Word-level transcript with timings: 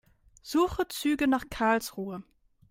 Suche 0.41 0.87
Züge 0.87 1.27
nach 1.27 1.45
Karlsruhe. 1.51 2.23